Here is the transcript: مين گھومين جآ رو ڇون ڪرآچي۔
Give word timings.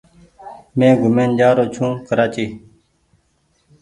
مين 0.77 0.93
گھومين 1.01 1.29
جآ 1.39 1.49
رو 1.57 1.65
ڇون 1.73 1.91
ڪرآچي۔ 2.07 2.45